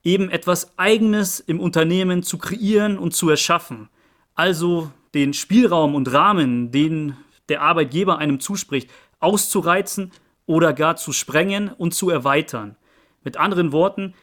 eben 0.02 0.30
etwas 0.30 0.78
Eigenes 0.78 1.40
im 1.40 1.60
Unternehmen 1.60 2.22
zu 2.22 2.38
kreieren 2.38 2.98
und 2.98 3.14
zu 3.14 3.28
erschaffen. 3.30 3.88
Also 4.34 4.90
den 5.14 5.32
Spielraum 5.32 5.94
und 5.94 6.12
Rahmen, 6.12 6.70
den 6.70 7.16
der 7.48 7.62
Arbeitgeber 7.62 8.18
einem 8.18 8.40
zuspricht, 8.40 8.90
auszureizen 9.20 10.12
oder 10.46 10.72
gar 10.72 10.96
zu 10.96 11.12
sprengen 11.12 11.70
und 11.70 11.94
zu 11.94 12.10
erweitern. 12.10 12.76
Mit 13.22 13.36
anderen 13.36 13.72
Worten, 13.72 14.14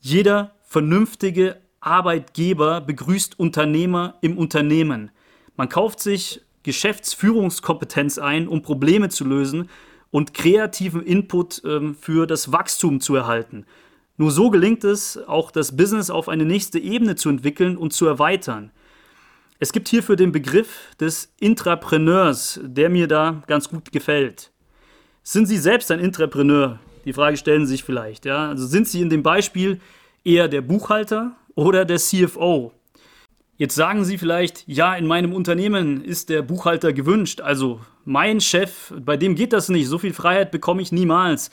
jeder 0.00 0.54
vernünftige 0.62 1.60
Arbeitgeber 1.80 2.80
begrüßt 2.80 3.38
Unternehmer 3.38 4.16
im 4.20 4.38
Unternehmen. 4.38 5.10
Man 5.56 5.68
kauft 5.68 6.00
sich 6.00 6.42
Geschäftsführungskompetenz 6.62 8.18
ein, 8.18 8.48
um 8.48 8.62
Probleme 8.62 9.08
zu 9.08 9.24
lösen 9.24 9.68
und 10.10 10.34
kreativen 10.34 11.02
Input 11.02 11.62
ähm, 11.64 11.94
für 11.94 12.26
das 12.26 12.52
Wachstum 12.52 13.00
zu 13.00 13.14
erhalten. 13.14 13.66
Nur 14.16 14.30
so 14.30 14.50
gelingt 14.50 14.82
es, 14.82 15.18
auch 15.26 15.50
das 15.50 15.76
Business 15.76 16.10
auf 16.10 16.28
eine 16.28 16.44
nächste 16.44 16.78
Ebene 16.78 17.16
zu 17.16 17.28
entwickeln 17.28 17.76
und 17.76 17.92
zu 17.92 18.06
erweitern. 18.06 18.70
Es 19.58 19.72
gibt 19.72 19.88
hierfür 19.88 20.16
den 20.16 20.32
Begriff 20.32 20.94
des 21.00 21.32
Intrapreneurs, 21.38 22.60
der 22.62 22.88
mir 22.88 23.08
da 23.08 23.42
ganz 23.46 23.68
gut 23.68 23.92
gefällt. 23.92 24.50
Sind 25.22 25.46
Sie 25.46 25.58
selbst 25.58 25.90
ein 25.90 26.00
Intrapreneur? 26.00 26.78
Die 27.04 27.12
Frage 27.12 27.36
stellen 27.36 27.66
Sie 27.66 27.72
sich 27.72 27.84
vielleicht. 27.84 28.26
Ja? 28.26 28.48
Also 28.48 28.66
sind 28.66 28.88
Sie 28.88 29.00
in 29.00 29.10
dem 29.10 29.22
Beispiel 29.22 29.80
eher 30.24 30.48
der 30.48 30.60
Buchhalter 30.60 31.36
oder 31.56 31.84
der 31.84 31.98
CFO. 31.98 32.72
Jetzt 33.56 33.74
sagen 33.74 34.04
Sie 34.04 34.18
vielleicht, 34.18 34.64
ja, 34.68 34.94
in 34.94 35.06
meinem 35.06 35.32
Unternehmen 35.32 36.04
ist 36.04 36.28
der 36.28 36.42
Buchhalter 36.42 36.92
gewünscht. 36.92 37.40
Also 37.40 37.80
mein 38.04 38.40
Chef, 38.40 38.92
bei 39.00 39.16
dem 39.16 39.34
geht 39.34 39.54
das 39.54 39.70
nicht. 39.70 39.88
So 39.88 39.98
viel 39.98 40.12
Freiheit 40.12 40.50
bekomme 40.50 40.82
ich 40.82 40.92
niemals. 40.92 41.50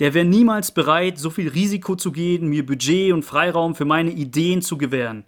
Der 0.00 0.12
wäre 0.12 0.26
niemals 0.26 0.74
bereit, 0.74 1.18
so 1.18 1.30
viel 1.30 1.48
Risiko 1.48 1.94
zu 1.94 2.10
gehen, 2.10 2.48
mir 2.48 2.66
Budget 2.66 3.12
und 3.12 3.24
Freiraum 3.24 3.76
für 3.76 3.84
meine 3.84 4.10
Ideen 4.10 4.60
zu 4.60 4.76
gewähren. 4.76 5.24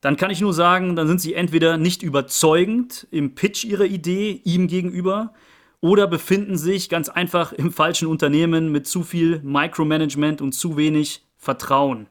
Dann 0.00 0.16
kann 0.16 0.32
ich 0.32 0.40
nur 0.40 0.52
sagen, 0.52 0.96
dann 0.96 1.06
sind 1.06 1.20
Sie 1.20 1.34
entweder 1.34 1.76
nicht 1.76 2.02
überzeugend 2.02 3.06
im 3.12 3.36
Pitch 3.36 3.64
Ihrer 3.64 3.84
Idee 3.84 4.40
ihm 4.44 4.66
gegenüber 4.66 5.32
oder 5.80 6.08
befinden 6.08 6.58
sich 6.58 6.88
ganz 6.88 7.08
einfach 7.08 7.52
im 7.52 7.72
falschen 7.72 8.08
Unternehmen 8.08 8.72
mit 8.72 8.88
zu 8.88 9.04
viel 9.04 9.40
Micromanagement 9.44 10.40
und 10.40 10.52
zu 10.52 10.76
wenig 10.76 11.22
Vertrauen. 11.36 12.08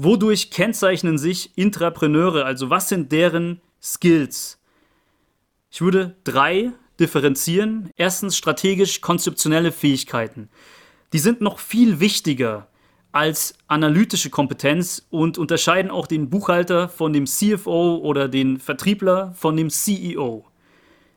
Wodurch 0.00 0.52
kennzeichnen 0.52 1.18
sich 1.18 1.50
Intrapreneure? 1.56 2.44
Also 2.44 2.70
was 2.70 2.88
sind 2.88 3.10
deren 3.10 3.60
Skills? 3.82 4.60
Ich 5.72 5.80
würde 5.80 6.14
drei 6.22 6.70
differenzieren. 7.00 7.90
Erstens 7.96 8.36
strategisch-konzeptionelle 8.36 9.72
Fähigkeiten. 9.72 10.50
Die 11.12 11.18
sind 11.18 11.40
noch 11.40 11.58
viel 11.58 11.98
wichtiger 11.98 12.68
als 13.10 13.54
analytische 13.66 14.30
Kompetenz 14.30 15.04
und 15.10 15.36
unterscheiden 15.36 15.90
auch 15.90 16.06
den 16.06 16.30
Buchhalter 16.30 16.88
von 16.88 17.12
dem 17.12 17.26
CFO 17.26 17.96
oder 17.96 18.28
den 18.28 18.60
Vertriebler 18.60 19.34
von 19.36 19.56
dem 19.56 19.68
CEO. 19.68 20.46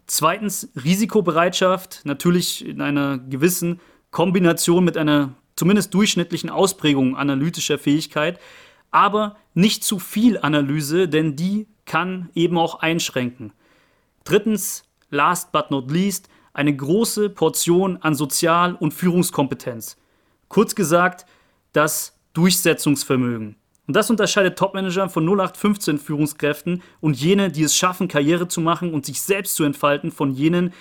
Zweitens 0.08 0.70
Risikobereitschaft, 0.84 2.02
natürlich 2.06 2.66
in 2.66 2.82
einer 2.82 3.20
gewissen 3.20 3.80
Kombination 4.10 4.84
mit 4.84 4.98
einer 4.98 5.36
zumindest 5.56 5.94
durchschnittlichen 5.94 6.50
Ausprägung 6.50 7.16
analytischer 7.16 7.78
Fähigkeit 7.78 8.40
aber 8.92 9.38
nicht 9.54 9.84
zu 9.84 10.00
viel 10.00 10.38
Analyse, 10.40 11.08
denn 11.08 11.36
die 11.36 11.68
kann 11.86 12.30
eben 12.36 12.58
auch 12.58 12.76
einschränken. 12.76 13.54
Drittens, 14.24 14.84
last 15.10 15.52
but 15.52 15.72
not 15.72 15.90
least, 15.90 16.30
eine 16.54 16.76
große 16.76 17.30
Portion 17.30 17.98
an 17.98 18.14
Sozial- 18.14 18.76
und 18.76 18.94
Führungskompetenz. 18.94 19.98
Kurz 20.50 20.76
gesagt, 20.76 21.26
das 21.74 22.18
Durchsetzungsvermögen. 22.34 23.56
Und 23.88 23.96
das 23.96 24.10
unterscheidet 24.10 24.58
Topmanager 24.58 25.10
von 25.10 25.26
0815 25.26 25.98
Führungskräften 25.98 26.84
und 27.00 27.20
jene, 27.20 27.52
die 27.52 27.64
es 27.64 27.76
schaffen, 27.76 28.08
Karriere 28.08 28.48
zu 28.48 28.62
machen 28.62 28.94
und 28.94 29.06
sich 29.06 29.22
selbst 29.22 29.56
zu 29.56 29.64
entfalten, 29.64 30.12
von 30.12 30.32
jenen, 30.32 30.74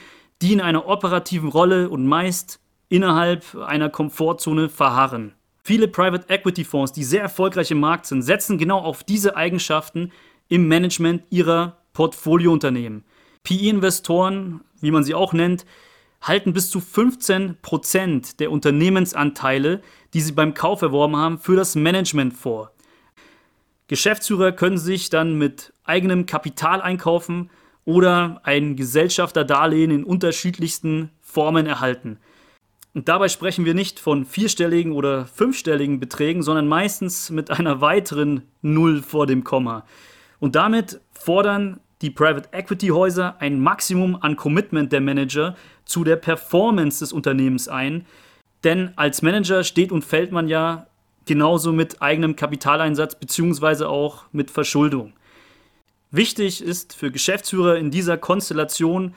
die 0.42 0.52
in 0.52 0.60
einer 0.60 0.86
operativen 0.86 1.48
Rolle 1.48 1.88
und 1.88 2.06
meist 2.06 2.60
innerhalb 2.88 3.54
einer 3.54 3.88
Komfortzone 3.88 4.68
verharren. 4.68 5.34
Viele 5.62 5.88
Private 5.88 6.28
Equity 6.28 6.64
Fonds, 6.64 6.92
die 6.92 7.04
sehr 7.04 7.22
erfolgreich 7.22 7.70
im 7.70 7.80
Markt 7.80 8.06
sind, 8.06 8.22
setzen 8.22 8.58
genau 8.58 8.78
auf 8.78 9.04
diese 9.04 9.36
Eigenschaften 9.36 10.12
im 10.48 10.68
Management 10.68 11.22
ihrer 11.30 11.78
Portfoliounternehmen. 11.92 13.04
PE-Investoren, 13.42 14.62
wie 14.80 14.90
man 14.90 15.04
sie 15.04 15.14
auch 15.14 15.32
nennt, 15.32 15.66
halten 16.22 16.52
bis 16.52 16.70
zu 16.70 16.80
15% 16.80 18.36
der 18.38 18.50
Unternehmensanteile, 18.50 19.80
die 20.12 20.20
sie 20.20 20.32
beim 20.32 20.54
Kauf 20.54 20.82
erworben 20.82 21.16
haben, 21.16 21.38
für 21.38 21.56
das 21.56 21.74
Management 21.74 22.34
vor. 22.34 22.72
Geschäftsführer 23.88 24.52
können 24.52 24.78
sich 24.78 25.10
dann 25.10 25.36
mit 25.36 25.72
eigenem 25.84 26.26
Kapital 26.26 26.80
einkaufen 26.80 27.50
oder 27.84 28.40
ein 28.44 28.76
Gesellschafterdarlehen 28.76 29.90
in 29.90 30.04
unterschiedlichsten 30.04 31.10
Formen 31.20 31.66
erhalten. 31.66 32.18
Und 32.92 33.08
dabei 33.08 33.28
sprechen 33.28 33.64
wir 33.64 33.74
nicht 33.74 34.00
von 34.00 34.24
vierstelligen 34.24 34.92
oder 34.92 35.26
fünfstelligen 35.26 36.00
Beträgen, 36.00 36.42
sondern 36.42 36.66
meistens 36.66 37.30
mit 37.30 37.50
einer 37.50 37.80
weiteren 37.80 38.42
Null 38.62 39.02
vor 39.02 39.26
dem 39.26 39.44
Komma. 39.44 39.84
Und 40.40 40.56
damit 40.56 41.00
fordern 41.12 41.78
die 42.02 42.10
Private 42.10 42.48
Equity 42.52 42.88
Häuser 42.88 43.36
ein 43.40 43.60
Maximum 43.60 44.16
an 44.20 44.34
Commitment 44.34 44.90
der 44.90 45.00
Manager 45.00 45.54
zu 45.84 46.02
der 46.02 46.16
Performance 46.16 47.00
des 47.00 47.12
Unternehmens 47.12 47.68
ein. 47.68 48.06
Denn 48.64 48.92
als 48.96 49.22
Manager 49.22 49.62
steht 49.62 49.92
und 49.92 50.04
fällt 50.04 50.32
man 50.32 50.48
ja 50.48 50.86
genauso 51.26 51.72
mit 51.72 52.02
eigenem 52.02 52.34
Kapitaleinsatz 52.36 53.14
bzw. 53.14 53.84
auch 53.84 54.24
mit 54.32 54.50
Verschuldung. 54.50 55.12
Wichtig 56.10 56.62
ist 56.62 56.94
für 56.94 57.12
Geschäftsführer 57.12 57.76
in 57.76 57.90
dieser 57.90 58.18
Konstellation, 58.18 59.14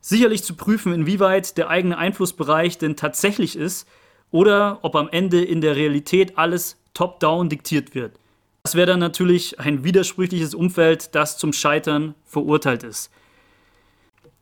sicherlich 0.00 0.42
zu 0.42 0.54
prüfen, 0.54 0.92
inwieweit 0.92 1.56
der 1.58 1.68
eigene 1.68 1.98
Einflussbereich 1.98 2.78
denn 2.78 2.96
tatsächlich 2.96 3.56
ist 3.56 3.88
oder 4.30 4.78
ob 4.82 4.96
am 4.96 5.08
Ende 5.08 5.42
in 5.42 5.60
der 5.60 5.76
Realität 5.76 6.38
alles 6.38 6.76
top-down 6.94 7.48
diktiert 7.48 7.94
wird. 7.94 8.18
Das 8.62 8.74
wäre 8.74 8.86
dann 8.86 9.00
natürlich 9.00 9.58
ein 9.60 9.84
widersprüchliches 9.84 10.54
Umfeld, 10.54 11.14
das 11.14 11.38
zum 11.38 11.52
Scheitern 11.52 12.14
verurteilt 12.24 12.82
ist. 12.82 13.10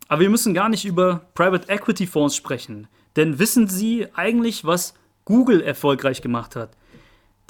Aber 0.09 0.21
wir 0.21 0.31
müssen 0.31 0.55
gar 0.55 0.69
nicht 0.69 0.85
über 0.85 1.27
Private 1.35 1.69
Equity 1.69 2.07
Fonds 2.07 2.37
sprechen, 2.37 2.89
denn 3.17 3.39
wissen 3.39 3.69
Sie 3.69 4.07
eigentlich, 4.15 4.65
was 4.65 4.95
Google 5.25 5.61
erfolgreich 5.61 6.23
gemacht 6.23 6.57
hat? 6.57 6.71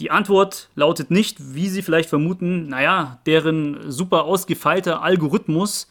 Die 0.01 0.11
Antwort 0.11 0.69
lautet 0.75 1.11
nicht, 1.11 1.55
wie 1.55 1.69
Sie 1.69 1.83
vielleicht 1.83 2.09
vermuten, 2.09 2.69
naja, 2.69 3.21
deren 3.27 3.91
super 3.91 4.25
ausgefeilter 4.25 5.03
Algorithmus 5.03 5.89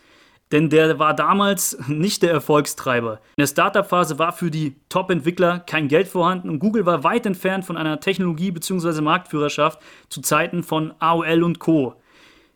denn 0.55 0.69
der 0.69 0.99
war 0.99 1.13
damals 1.13 1.77
nicht 1.87 2.23
der 2.23 2.31
Erfolgstreiber. 2.31 3.19
In 3.35 3.41
der 3.41 3.47
Startup-Phase 3.47 4.17
war 4.19 4.31
für 4.31 4.49
die 4.49 4.77
Top-Entwickler 4.87 5.59
kein 5.59 5.89
Geld 5.89 6.07
vorhanden 6.07 6.49
und 6.49 6.59
Google 6.59 6.85
war 6.85 7.03
weit 7.03 7.25
entfernt 7.25 7.65
von 7.65 7.75
einer 7.75 7.99
Technologie- 7.99 8.51
bzw. 8.51 9.01
Marktführerschaft 9.01 9.79
zu 10.07 10.21
Zeiten 10.21 10.63
von 10.63 10.93
AOL 10.99 11.43
und 11.43 11.59
Co. 11.59 11.95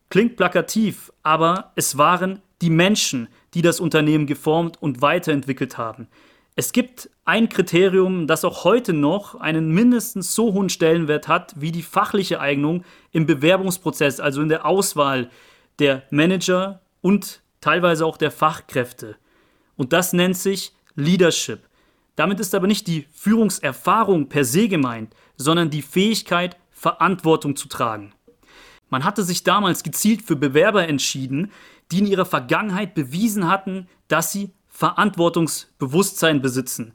Klingt 0.10 0.38
plakativ, 0.38 1.12
aber 1.24 1.74
es 1.76 1.98
waren 1.98 2.42
die 2.62 2.70
Menschen, 2.70 3.28
die 3.54 3.62
das 3.62 3.82
Unternehmen 3.82 4.28
geformt 4.28 4.82
und 4.82 5.02
weiterentwickelt 5.02 5.78
haben. 5.78 6.08
Es 6.56 6.72
gibt 6.72 7.10
ein 7.26 7.50
Kriterium, 7.50 8.28
das 8.28 8.46
auch 8.46 8.64
heute 8.64 8.94
noch 8.94 9.36
einen 9.36 9.72
mindestens 9.72 10.34
so 10.36 10.54
hohen 10.54 10.70
Stellenwert 10.70 11.28
hat 11.28 11.54
wie 11.58 11.74
die 11.74 11.84
fachliche 11.84 12.40
Eignung 12.40 12.86
im 13.12 13.26
Bewerbungsprozess, 13.26 14.22
also 14.22 14.42
in 14.42 14.48
der 14.50 14.66
Auswahl 14.66 15.30
der 15.80 16.04
Manager 16.12 16.80
und 17.02 17.42
teilweise 17.62 18.06
auch 18.06 18.18
der 18.18 18.32
Fachkräfte. 18.32 19.16
Und 19.76 19.94
das 19.94 20.14
nennt 20.14 20.38
sich 20.38 20.74
Leadership. 20.96 21.62
Damit 22.16 22.40
ist 22.40 22.54
aber 22.54 22.68
nicht 22.68 22.88
die 22.88 23.08
Führungserfahrung 23.14 24.28
per 24.28 24.44
se 24.44 24.68
gemeint, 24.68 25.16
sondern 25.38 25.70
die 25.70 25.82
Fähigkeit, 25.82 26.58
Verantwortung 26.72 27.56
zu 27.56 27.68
tragen. 27.68 28.14
Man 28.90 29.04
hatte 29.04 29.24
sich 29.24 29.44
damals 29.44 29.84
gezielt 29.84 30.22
für 30.22 30.36
Bewerber 30.36 30.88
entschieden, 30.88 31.52
die 31.92 32.00
in 32.00 32.08
ihrer 32.08 32.26
Vergangenheit 32.26 32.96
bewiesen 32.96 33.48
hatten, 33.50 33.88
dass 34.08 34.32
sie 34.32 34.52
Verantwortungsbewusstsein 34.68 36.42
besitzen. 36.42 36.94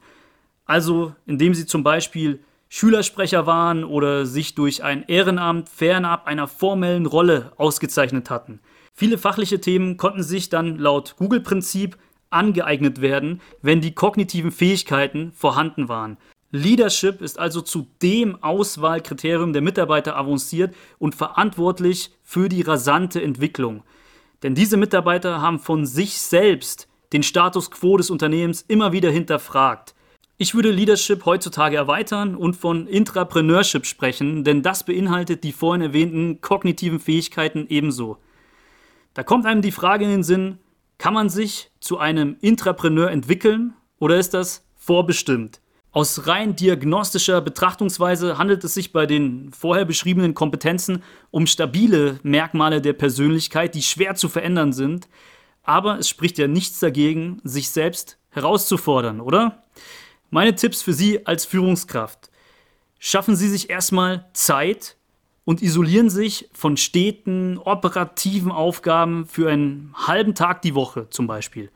Also 0.65 1.15
indem 1.25 1.53
sie 1.53 1.65
zum 1.65 1.83
Beispiel 1.83 2.43
Schülersprecher 2.67 3.45
waren 3.45 3.83
oder 3.83 4.25
sich 4.25 4.55
durch 4.55 4.83
ein 4.83 5.03
Ehrenamt 5.07 5.69
fernab 5.69 6.25
einer 6.27 6.47
formellen 6.47 7.05
Rolle 7.05 7.53
ausgezeichnet 7.57 8.29
hatten. 8.29 8.59
Viele 8.97 9.17
fachliche 9.17 9.59
Themen 9.59 9.97
konnten 9.97 10.23
sich 10.23 10.47
dann 10.47 10.77
laut 10.77 11.15
Google-Prinzip 11.17 11.97
angeeignet 12.29 13.01
werden, 13.01 13.41
wenn 13.61 13.81
die 13.81 13.93
kognitiven 13.93 14.51
Fähigkeiten 14.51 15.33
vorhanden 15.33 15.89
waren. 15.89 16.17
Leadership 16.51 17.21
ist 17.21 17.37
also 17.37 17.59
zu 17.59 17.87
dem 18.01 18.41
Auswahlkriterium 18.41 19.51
der 19.51 19.61
Mitarbeiter 19.61 20.15
avanciert 20.15 20.73
und 20.97 21.13
verantwortlich 21.13 22.11
für 22.23 22.47
die 22.47 22.61
rasante 22.61 23.21
Entwicklung. 23.21 23.83
Denn 24.43 24.55
diese 24.55 24.77
Mitarbeiter 24.77 25.41
haben 25.41 25.59
von 25.59 25.85
sich 25.85 26.17
selbst 26.17 26.87
den 27.11 27.23
Status 27.23 27.71
quo 27.71 27.97
des 27.97 28.09
Unternehmens 28.09 28.63
immer 28.65 28.93
wieder 28.93 29.11
hinterfragt. 29.11 29.93
Ich 30.37 30.55
würde 30.55 30.71
Leadership 30.71 31.25
heutzutage 31.25 31.75
erweitern 31.75 32.35
und 32.35 32.55
von 32.55 32.87
Intrapreneurship 32.87 33.85
sprechen, 33.85 34.45
denn 34.45 34.63
das 34.63 34.85
beinhaltet 34.85 35.43
die 35.43 35.51
vorhin 35.51 35.81
erwähnten 35.81 36.39
kognitiven 36.39 37.01
Fähigkeiten 37.01 37.65
ebenso. 37.67 38.19
Da 39.15 39.23
kommt 39.23 39.45
einem 39.45 39.61
die 39.61 39.71
Frage 39.71 40.03
in 40.03 40.11
den 40.11 40.23
Sinn, 40.23 40.59
kann 40.97 41.13
man 41.13 41.29
sich 41.29 41.71
zu 41.79 41.97
einem 41.97 42.35
Intrapreneur 42.41 43.09
entwickeln 43.09 43.73
oder 43.97 44.17
ist 44.17 44.33
das 44.33 44.67
vorbestimmt? 44.75 45.61
Aus 45.93 46.27
rein 46.27 46.57
diagnostischer 46.57 47.39
Betrachtungsweise 47.39 48.37
handelt 48.37 48.65
es 48.65 48.73
sich 48.73 48.91
bei 48.91 49.05
den 49.05 49.53
vorher 49.53 49.85
beschriebenen 49.85 50.33
Kompetenzen 50.33 51.01
um 51.31 51.47
stabile 51.47 52.19
Merkmale 52.23 52.81
der 52.81 52.91
Persönlichkeit, 52.91 53.73
die 53.73 53.83
schwer 53.83 54.15
zu 54.15 54.27
verändern 54.27 54.73
sind, 54.73 55.07
aber 55.63 55.97
es 55.97 56.09
spricht 56.09 56.37
ja 56.37 56.47
nichts 56.47 56.81
dagegen, 56.81 57.39
sich 57.45 57.69
selbst 57.69 58.17
herauszufordern, 58.31 59.21
oder? 59.21 59.63
Meine 60.29 60.55
Tipps 60.55 60.81
für 60.81 60.93
Sie 60.93 61.25
als 61.25 61.45
Führungskraft. 61.45 62.29
Schaffen 62.99 63.37
Sie 63.37 63.47
sich 63.47 63.69
erstmal 63.69 64.25
Zeit 64.33 64.97
und 65.45 65.61
isolieren 65.61 66.09
sich 66.09 66.49
von 66.51 66.75
steten 66.75 67.57
operativen 67.57 68.51
Aufgaben 68.51 69.25
für 69.27 69.49
einen 69.49 69.93
halben 69.95 70.35
Tag 70.35 70.61
die 70.63 70.75
Woche 70.75 71.07
zum 71.11 71.27
Beispiel. 71.27 71.69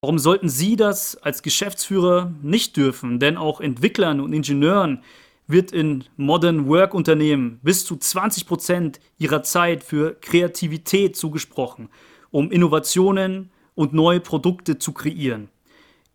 Warum 0.00 0.18
sollten 0.18 0.50
Sie 0.50 0.76
das 0.76 1.16
als 1.16 1.42
Geschäftsführer 1.42 2.30
nicht 2.42 2.76
dürfen? 2.76 3.18
Denn 3.18 3.38
auch 3.38 3.62
Entwicklern 3.62 4.20
und 4.20 4.34
Ingenieuren 4.34 5.02
wird 5.46 5.72
in 5.72 6.04
Modern 6.16 6.68
Work 6.68 6.92
Unternehmen 6.92 7.58
bis 7.62 7.86
zu 7.86 7.94
20% 7.94 8.96
ihrer 9.18 9.42
Zeit 9.42 9.82
für 9.82 10.14
Kreativität 10.20 11.16
zugesprochen, 11.16 11.88
um 12.30 12.50
Innovationen 12.50 13.50
und 13.74 13.94
neue 13.94 14.20
Produkte 14.20 14.78
zu 14.78 14.92
kreieren. 14.92 15.48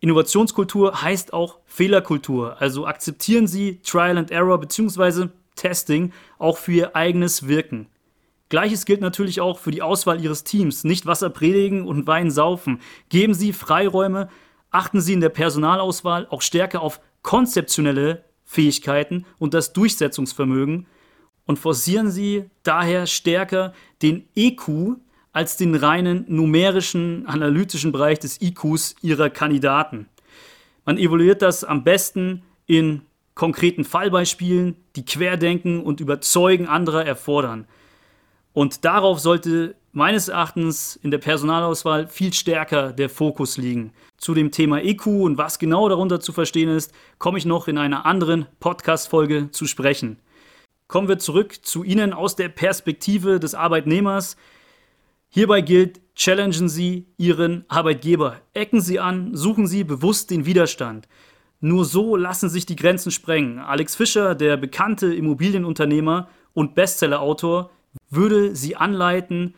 Innovationskultur 0.00 1.02
heißt 1.02 1.32
auch 1.32 1.58
Fehlerkultur, 1.66 2.60
also 2.60 2.86
akzeptieren 2.86 3.46
Sie 3.46 3.80
Trial 3.82 4.16
and 4.16 4.30
Error 4.30 4.58
bzw. 4.58 5.28
Testing 5.60 6.12
auch 6.38 6.58
für 6.58 6.72
Ihr 6.72 6.96
eigenes 6.96 7.46
Wirken. 7.46 7.86
Gleiches 8.48 8.84
gilt 8.84 9.00
natürlich 9.00 9.40
auch 9.40 9.58
für 9.58 9.70
die 9.70 9.82
Auswahl 9.82 10.20
Ihres 10.20 10.42
Teams. 10.42 10.82
Nicht 10.84 11.06
Wasser 11.06 11.30
predigen 11.30 11.86
und 11.86 12.06
Wein 12.06 12.30
saufen. 12.30 12.80
Geben 13.08 13.34
Sie 13.34 13.52
Freiräume, 13.52 14.28
achten 14.70 15.00
Sie 15.00 15.12
in 15.12 15.20
der 15.20 15.28
Personalauswahl 15.28 16.26
auch 16.28 16.42
stärker 16.42 16.82
auf 16.82 17.00
konzeptionelle 17.22 18.24
Fähigkeiten 18.44 19.26
und 19.38 19.54
das 19.54 19.72
Durchsetzungsvermögen 19.72 20.86
und 21.46 21.58
forcieren 21.58 22.10
Sie 22.10 22.50
daher 22.62 23.06
stärker 23.06 23.72
den 24.02 24.28
EQ 24.34 24.96
als 25.32 25.56
den 25.56 25.76
reinen 25.76 26.24
numerischen, 26.28 27.26
analytischen 27.26 27.92
Bereich 27.92 28.18
des 28.18 28.40
IQs 28.42 28.96
Ihrer 29.02 29.30
Kandidaten. 29.30 30.08
Man 30.84 30.98
evaluiert 30.98 31.42
das 31.42 31.62
am 31.62 31.84
besten 31.84 32.42
in 32.66 33.02
konkreten 33.40 33.84
Fallbeispielen, 33.84 34.76
die 34.96 35.06
Querdenken 35.06 35.82
und 35.82 36.00
Überzeugen 36.00 36.66
anderer 36.66 37.06
erfordern. 37.06 37.66
Und 38.52 38.84
darauf 38.84 39.18
sollte 39.18 39.76
meines 39.92 40.28
Erachtens 40.28 40.96
in 41.02 41.10
der 41.10 41.16
Personalauswahl 41.16 42.06
viel 42.06 42.34
stärker 42.34 42.92
der 42.92 43.08
Fokus 43.08 43.56
liegen. 43.56 43.94
Zu 44.18 44.34
dem 44.34 44.50
Thema 44.50 44.82
EQ 44.82 45.06
und 45.06 45.38
was 45.38 45.58
genau 45.58 45.88
darunter 45.88 46.20
zu 46.20 46.34
verstehen 46.34 46.68
ist, 46.68 46.92
komme 47.16 47.38
ich 47.38 47.46
noch 47.46 47.66
in 47.66 47.78
einer 47.78 48.04
anderen 48.04 48.44
Podcast-Folge 48.60 49.50
zu 49.52 49.66
sprechen. 49.66 50.18
Kommen 50.86 51.08
wir 51.08 51.18
zurück 51.18 51.64
zu 51.64 51.82
Ihnen 51.82 52.12
aus 52.12 52.36
der 52.36 52.50
Perspektive 52.50 53.40
des 53.40 53.54
Arbeitnehmers. 53.54 54.36
Hierbei 55.30 55.62
gilt, 55.62 56.02
challengen 56.14 56.68
Sie 56.68 57.06
Ihren 57.16 57.64
Arbeitgeber. 57.68 58.42
Ecken 58.52 58.82
Sie 58.82 59.00
an, 59.00 59.34
suchen 59.34 59.66
Sie 59.66 59.82
bewusst 59.82 60.30
den 60.30 60.44
Widerstand. 60.44 61.08
Nur 61.60 61.84
so 61.84 62.16
lassen 62.16 62.48
sich 62.48 62.64
die 62.66 62.76
Grenzen 62.76 63.10
sprengen. 63.10 63.58
Alex 63.58 63.94
Fischer, 63.94 64.34
der 64.34 64.56
bekannte 64.56 65.14
Immobilienunternehmer 65.14 66.28
und 66.54 66.74
Bestsellerautor, 66.74 67.70
würde 68.08 68.56
Sie 68.56 68.76
anleiten, 68.76 69.54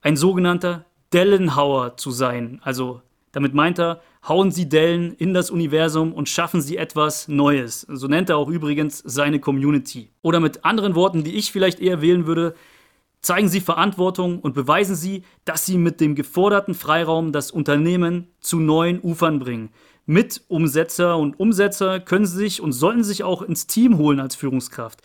ein 0.00 0.16
sogenannter 0.16 0.86
Dellenhauer 1.12 1.96
zu 1.96 2.12
sein. 2.12 2.60
Also 2.62 3.02
damit 3.32 3.54
meint 3.54 3.78
er, 3.78 4.00
hauen 4.28 4.50
Sie 4.50 4.68
Dellen 4.68 5.12
in 5.14 5.34
das 5.34 5.50
Universum 5.50 6.12
und 6.12 6.28
schaffen 6.28 6.60
Sie 6.60 6.76
etwas 6.76 7.28
Neues. 7.28 7.82
So 7.88 8.06
nennt 8.06 8.30
er 8.30 8.36
auch 8.36 8.48
übrigens 8.48 8.98
seine 8.98 9.40
Community. 9.40 10.10
Oder 10.22 10.40
mit 10.40 10.64
anderen 10.64 10.94
Worten, 10.94 11.24
die 11.24 11.36
ich 11.36 11.52
vielleicht 11.52 11.80
eher 11.80 12.00
wählen 12.00 12.26
würde, 12.26 12.54
zeigen 13.22 13.48
Sie 13.48 13.60
Verantwortung 13.60 14.40
und 14.40 14.54
beweisen 14.54 14.96
Sie, 14.96 15.24
dass 15.44 15.66
Sie 15.66 15.78
mit 15.78 16.00
dem 16.00 16.14
geforderten 16.14 16.74
Freiraum 16.74 17.32
das 17.32 17.50
Unternehmen 17.50 18.28
zu 18.40 18.58
neuen 18.58 19.00
Ufern 19.00 19.38
bringen. 19.38 19.70
Mit 20.06 20.42
Umsetzer 20.48 21.16
und 21.18 21.38
Umsetzer 21.38 22.00
können 22.00 22.26
sich 22.26 22.60
und 22.60 22.72
sollten 22.72 23.04
sich 23.04 23.22
auch 23.22 23.42
ins 23.42 23.66
Team 23.66 23.98
holen 23.98 24.20
als 24.20 24.34
Führungskraft. 24.34 25.02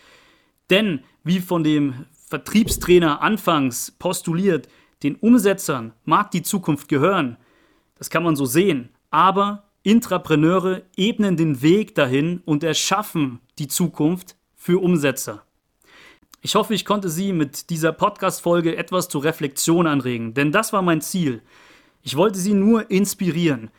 Denn, 0.69 1.01
wie 1.23 1.39
von 1.39 1.63
dem 1.63 2.05
Vertriebstrainer 2.27 3.21
anfangs 3.21 3.91
postuliert, 3.91 4.67
den 5.03 5.15
Umsetzern 5.15 5.93
mag 6.05 6.31
die 6.31 6.41
Zukunft 6.41 6.87
gehören. 6.87 7.37
Das 7.97 8.09
kann 8.09 8.23
man 8.23 8.35
so 8.35 8.45
sehen. 8.45 8.89
Aber 9.11 9.65
Intrapreneure 9.83 10.81
ebnen 10.97 11.37
den 11.37 11.61
Weg 11.61 11.93
dahin 11.93 12.41
und 12.45 12.63
erschaffen 12.63 13.39
die 13.59 13.67
Zukunft 13.67 14.35
für 14.55 14.81
Umsetzer. 14.81 15.43
Ich 16.41 16.55
hoffe, 16.55 16.73
ich 16.73 16.85
konnte 16.85 17.09
Sie 17.09 17.33
mit 17.33 17.69
dieser 17.69 17.91
Podcast-Folge 17.91 18.77
etwas 18.77 19.09
zur 19.09 19.23
Reflexion 19.23 19.87
anregen, 19.87 20.33
denn 20.33 20.51
das 20.51 20.73
war 20.73 20.81
mein 20.81 21.01
Ziel. 21.01 21.41
Ich 22.01 22.17
wollte 22.17 22.39
Sie 22.39 22.53
nur 22.53 22.89
inspirieren. 22.91 23.69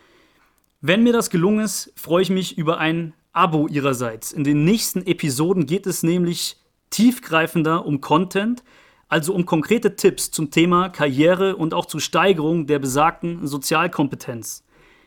Wenn 0.80 1.02
mir 1.02 1.12
das 1.12 1.30
gelungen 1.30 1.64
ist, 1.64 1.93
freue 1.97 2.23
ich 2.23 2.30
mich 2.30 2.58
über 2.58 2.78
ein 2.78 3.15
Abo 3.32 3.67
Ihrerseits. 3.67 4.32
In 4.32 4.45
den 4.45 4.65
nächsten 4.65 5.06
Episoden 5.06 5.67
geht 5.67 5.86
es 5.86 6.02
nämlich 6.02 6.58
tiefgreifender 6.91 7.86
um 7.86 8.02
Content, 8.02 8.62
also 9.08 9.34
um 9.34 9.47
konkrete 9.47 9.97
Tipps 9.97 10.30
zum 10.30 10.50
Thema 10.50 10.91
Karriere 10.91 11.56
und 11.56 11.73
auch 11.73 11.86
zur 11.86 12.00
Steigerung 12.00 12.67
der 12.67 12.78
besagten 12.78 13.47
Sozialkompetenz. 13.47 14.65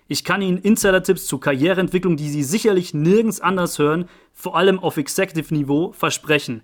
Ich 0.07 0.23
kann 0.23 0.41
Ihnen 0.41 0.57
Insider-Tipps 0.57 1.27
zur 1.27 1.39
Karriereentwicklung, 1.39 2.17
die 2.17 2.29
Sie 2.29 2.43
sicherlich 2.43 2.95
nirgends 2.95 3.39
anders 3.39 3.77
hören, 3.77 4.09
vor 4.33 4.57
allem 4.57 4.79
auf 4.79 4.97
Executive-Niveau, 4.97 5.91
versprechen. 5.91 6.63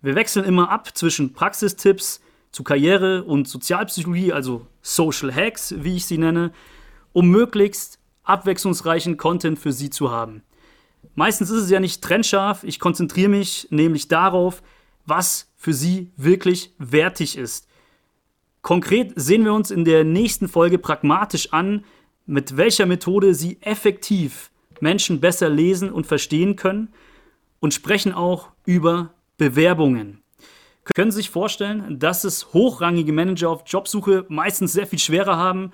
Wir 0.00 0.14
wechseln 0.14 0.46
immer 0.46 0.70
ab 0.70 0.96
zwischen 0.96 1.34
Praxistipps 1.34 2.22
zu 2.52 2.64
Karriere 2.64 3.24
und 3.24 3.48
Sozialpsychologie, 3.48 4.32
also 4.32 4.66
Social 4.80 5.34
Hacks, 5.34 5.74
wie 5.76 5.96
ich 5.96 6.06
sie 6.06 6.16
nenne, 6.16 6.52
um 7.12 7.28
möglichst 7.28 7.98
abwechslungsreichen 8.26 9.16
Content 9.16 9.58
für 9.58 9.72
Sie 9.72 9.90
zu 9.90 10.10
haben. 10.10 10.42
Meistens 11.14 11.50
ist 11.50 11.62
es 11.62 11.70
ja 11.70 11.80
nicht 11.80 12.02
trennscharf, 12.02 12.64
ich 12.64 12.78
konzentriere 12.78 13.30
mich 13.30 13.68
nämlich 13.70 14.08
darauf, 14.08 14.62
was 15.06 15.50
für 15.56 15.72
Sie 15.72 16.12
wirklich 16.16 16.74
wertig 16.78 17.38
ist. 17.38 17.68
Konkret 18.60 19.12
sehen 19.14 19.44
wir 19.44 19.54
uns 19.54 19.70
in 19.70 19.84
der 19.84 20.04
nächsten 20.04 20.48
Folge 20.48 20.78
pragmatisch 20.78 21.52
an, 21.52 21.84
mit 22.26 22.56
welcher 22.56 22.86
Methode 22.86 23.34
Sie 23.34 23.62
effektiv 23.62 24.50
Menschen 24.80 25.20
besser 25.20 25.48
lesen 25.48 25.90
und 25.90 26.06
verstehen 26.06 26.56
können 26.56 26.92
und 27.60 27.72
sprechen 27.72 28.12
auch 28.12 28.50
über 28.64 29.14
Bewerbungen. 29.38 30.22
Können 30.94 31.10
Sie 31.10 31.18
sich 31.18 31.30
vorstellen, 31.30 31.98
dass 31.98 32.24
es 32.24 32.52
hochrangige 32.52 33.12
Manager 33.12 33.50
auf 33.50 33.62
Jobsuche 33.66 34.24
meistens 34.28 34.72
sehr 34.72 34.86
viel 34.86 34.98
schwerer 34.98 35.36
haben 35.36 35.72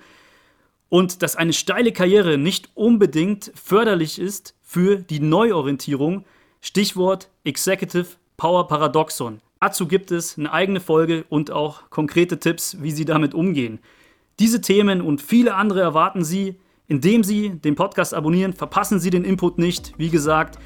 und 0.93 1.23
dass 1.23 1.35
eine 1.35 1.53
steile 1.53 1.91
Karriere 1.91 2.37
nicht 2.37 2.69
unbedingt 2.75 3.51
förderlich 3.55 4.19
ist 4.19 4.53
für 4.61 4.97
die 4.97 5.19
Neuorientierung. 5.19 6.23
Stichwort 6.61 7.31
Executive 7.43 8.05
Power 8.37 8.67
Paradoxon. 8.67 9.41
Dazu 9.59 9.87
gibt 9.87 10.11
es 10.11 10.37
eine 10.37 10.53
eigene 10.53 10.79
Folge 10.79 11.25
und 11.29 11.49
auch 11.49 11.89
konkrete 11.89 12.39
Tipps, 12.39 12.77
wie 12.79 12.91
Sie 12.91 13.05
damit 13.05 13.33
umgehen. 13.33 13.79
Diese 14.37 14.61
Themen 14.61 15.01
und 15.01 15.19
viele 15.19 15.55
andere 15.55 15.81
erwarten 15.81 16.23
Sie, 16.23 16.59
indem 16.87 17.23
Sie 17.23 17.49
den 17.49 17.73
Podcast 17.73 18.13
abonnieren. 18.13 18.53
Verpassen 18.53 18.99
Sie 18.99 19.09
den 19.09 19.25
Input 19.25 19.57
nicht, 19.57 19.93
wie 19.97 20.11
gesagt. 20.11 20.59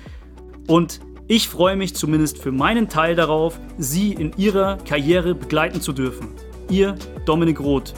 Und 0.67 0.99
ich 1.29 1.47
freue 1.47 1.77
mich 1.77 1.95
zumindest 1.95 2.43
für 2.43 2.51
meinen 2.51 2.89
Teil 2.89 3.15
darauf, 3.15 3.61
Sie 3.77 4.11
in 4.11 4.33
Ihrer 4.35 4.75
Karriere 4.75 5.35
begleiten 5.35 5.79
zu 5.79 5.93
dürfen. 5.93 6.33
Ihr 6.69 6.95
Dominik 7.25 7.61
Roth. 7.61 7.93